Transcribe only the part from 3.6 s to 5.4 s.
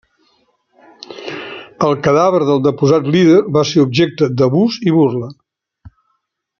ser objecte d'abús i burla.